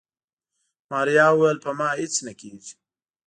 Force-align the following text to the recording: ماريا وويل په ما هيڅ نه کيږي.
ماريا 0.91 1.27
وويل 1.31 1.57
په 1.65 1.71
ما 1.77 1.89
هيڅ 1.99 2.13
نه 2.27 2.33
کيږي. 2.41 2.73